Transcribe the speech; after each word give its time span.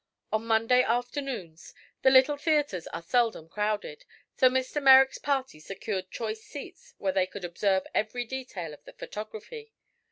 On 0.33 0.47
Monday 0.47 0.81
afternoons 0.81 1.75
the 2.01 2.09
little 2.09 2.35
theatres 2.35 2.87
are 2.87 3.03
seldom 3.03 3.47
crowded, 3.47 4.03
so 4.35 4.49
Mr. 4.49 4.81
Merrick's 4.81 5.19
party 5.19 5.59
secured 5.59 6.09
choice 6.09 6.41
seats 6.41 6.95
where 6.97 7.13
they 7.13 7.27
could 7.27 7.45
observe 7.45 7.85
every 7.93 8.25
detail 8.25 8.73
of 8.73 8.83
the 8.85 8.93
photography. 8.93 9.73